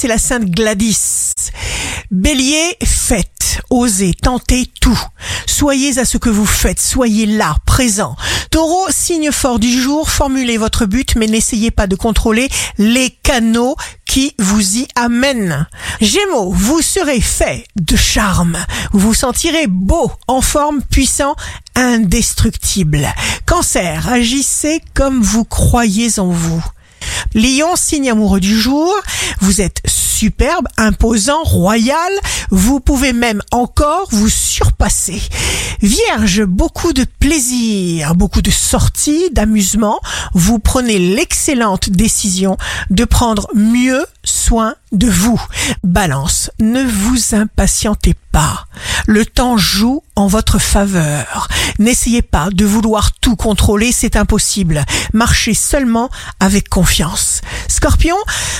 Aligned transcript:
c'est 0.00 0.08
la 0.08 0.16
sainte 0.16 0.46
Gladys. 0.46 1.34
Bélier, 2.10 2.78
faites, 2.82 3.60
osez, 3.68 4.14
tentez 4.14 4.64
tout. 4.80 4.98
Soyez 5.44 5.98
à 5.98 6.06
ce 6.06 6.16
que 6.16 6.30
vous 6.30 6.46
faites, 6.46 6.80
soyez 6.80 7.26
là, 7.26 7.54
présent. 7.66 8.16
Taureau, 8.50 8.86
signe 8.88 9.30
fort 9.30 9.58
du 9.58 9.70
jour, 9.70 10.08
formulez 10.08 10.56
votre 10.56 10.86
but, 10.86 11.16
mais 11.16 11.26
n'essayez 11.26 11.70
pas 11.70 11.86
de 11.86 11.96
contrôler 11.96 12.48
les 12.78 13.10
canaux 13.10 13.76
qui 14.06 14.34
vous 14.38 14.78
y 14.78 14.88
amènent. 14.94 15.66
Gémeaux, 16.00 16.50
vous 16.50 16.80
serez 16.80 17.20
fait 17.20 17.66
de 17.76 17.96
charme. 17.96 18.56
Vous 18.92 19.00
vous 19.00 19.14
sentirez 19.14 19.66
beau, 19.66 20.10
en 20.28 20.40
forme, 20.40 20.80
puissant, 20.80 21.36
indestructible. 21.74 23.06
Cancer, 23.44 24.08
agissez 24.08 24.80
comme 24.94 25.20
vous 25.20 25.44
croyez 25.44 26.18
en 26.18 26.30
vous. 26.30 26.64
Lion, 27.34 27.76
signe 27.76 28.10
amoureux 28.10 28.40
du 28.40 28.58
jour, 28.58 28.92
vous 29.40 29.60
êtes 29.60 29.80
superbe, 30.20 30.68
imposant, 30.76 31.42
royal, 31.44 32.12
vous 32.50 32.78
pouvez 32.78 33.14
même 33.14 33.40
encore 33.52 34.06
vous 34.10 34.28
surpasser. 34.28 35.22
Vierge, 35.80 36.44
beaucoup 36.44 36.92
de 36.92 37.06
plaisir, 37.20 38.14
beaucoup 38.14 38.42
de 38.42 38.50
sorties, 38.50 39.30
d'amusement, 39.32 39.98
vous 40.34 40.58
prenez 40.58 40.98
l'excellente 40.98 41.88
décision 41.88 42.58
de 42.90 43.06
prendre 43.06 43.48
mieux 43.54 44.04
soin 44.22 44.74
de 44.92 45.08
vous. 45.08 45.40
Balance, 45.84 46.50
ne 46.60 46.82
vous 46.82 47.34
impatientez 47.34 48.14
pas. 48.32 48.66
Le 49.06 49.24
temps 49.24 49.56
joue 49.56 50.02
en 50.16 50.26
votre 50.26 50.58
faveur. 50.58 51.48
N'essayez 51.78 52.22
pas 52.22 52.50
de 52.50 52.64
vouloir 52.64 53.12
tout 53.12 53.36
contrôler, 53.36 53.92
c'est 53.92 54.16
impossible. 54.16 54.84
Marchez 55.14 55.54
seulement 55.54 56.10
avec 56.40 56.68
confiance. 56.68 57.40
Scorpion, 57.80 58.16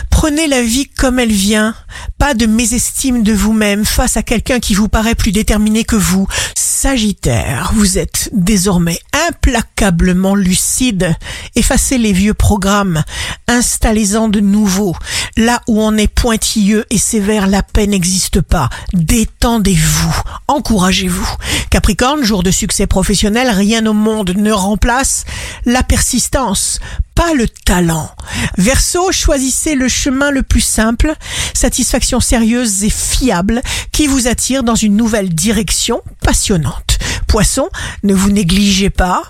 prenez 0.09 0.47
la 0.47 0.63
vie 0.63 0.89
comme 0.89 1.19
elle 1.19 1.31
vient. 1.31 1.75
Pas 2.17 2.33
de 2.33 2.47
mésestime 2.47 3.23
de 3.23 3.35
vous-même 3.35 3.85
face 3.85 4.17
à 4.17 4.23
quelqu'un 4.23 4.61
qui 4.61 4.73
vous 4.73 4.89
paraît 4.89 5.15
plus 5.15 5.31
déterminé 5.31 5.85
que 5.85 5.95
vous. 5.95 6.27
Sagittaire, 6.57 7.73
vous 7.75 7.99
êtes 7.99 8.31
désormais 8.33 8.99
implacablement 9.31 10.35
lucide. 10.35 11.15
Effacez 11.55 11.99
les 11.99 12.13
vieux 12.13 12.35
programmes. 12.35 13.05
Installez-en 13.47 14.29
de 14.29 14.41
nouveaux. 14.41 14.97
Là 15.37 15.63
où 15.69 15.81
on 15.81 15.97
est 15.97 16.13
pointilleux 16.13 16.85
et 16.91 16.99
sévère, 16.99 17.47
la 17.47 17.63
paix 17.63 17.87
n'existe 17.87 18.41
pas. 18.41 18.69
Détendez-vous. 18.93 20.23
Encouragez-vous. 20.49 21.29
Capricorne, 21.71 22.25
jour 22.25 22.43
de 22.43 22.51
succès 22.51 22.89
professionnel, 22.89 23.49
rien 23.51 23.87
au 23.87 23.93
monde 23.93 24.33
ne 24.37 24.51
remplace 24.51 25.25
la 25.65 25.85
persistance, 25.85 26.81
pas 27.15 27.33
le 27.35 27.49
talent. 27.49 28.11
Verseau, 28.59 29.13
choisissez 29.13 29.77
le 29.77 29.89
chemin 29.89 30.33
le 30.33 30.43
plus 30.43 30.61
simple, 30.61 31.15
satisfaction 31.55 32.19
sérieuse 32.19 32.83
et 32.83 32.91
fiable 32.91 33.63
qui 33.93 34.09
vous 34.09 34.27
attire 34.27 34.65
dans 34.65 34.75
une 34.75 34.97
nouvelle 34.97 35.33
direction 35.33 36.03
passionnante. 36.21 37.00
Poisson, 37.31 37.69
ne 38.03 38.13
vous 38.13 38.33
négligez 38.33 38.91
pas, 38.91 39.23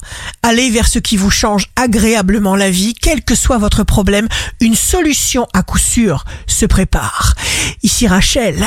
allez 0.42 0.70
vers 0.70 0.88
ce 0.88 0.98
qui 0.98 1.18
vous 1.18 1.28
change 1.28 1.66
agréablement 1.76 2.56
la 2.56 2.70
vie, 2.70 2.94
quel 2.94 3.22
que 3.22 3.34
soit 3.34 3.58
votre 3.58 3.84
problème, 3.84 4.26
une 4.58 4.74
solution 4.74 5.46
à 5.52 5.62
coup 5.62 5.76
sûr 5.76 6.24
se 6.46 6.64
prépare. 6.64 7.34
Ici 7.82 8.08
Rachel, 8.08 8.64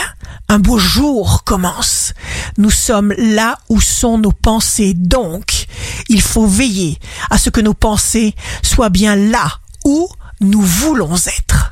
un 0.50 0.60
beau 0.60 0.78
jour 0.78 1.44
commence. 1.46 2.14
Nous 2.60 2.70
sommes 2.70 3.12
là 3.18 3.58
où 3.70 3.82
sont 3.82 4.20
nos 4.20 4.32
pensées, 4.32 4.94
donc 4.94 5.66
il 6.10 6.22
faut 6.22 6.46
veiller 6.46 7.00
à 7.32 7.40
ce 7.40 7.50
que 7.50 7.62
nos 7.62 7.74
pensées 7.74 8.36
soient 8.62 8.92
bien 8.92 9.16
là 9.16 9.48
où 9.84 10.08
nous 10.42 10.62
voulons 10.62 11.16
être. 11.16 11.63